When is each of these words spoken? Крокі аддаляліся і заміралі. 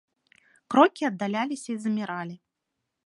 Крокі 0.75 1.07
аддаляліся 1.09 1.69
і 1.75 1.77
заміралі. 1.85 2.35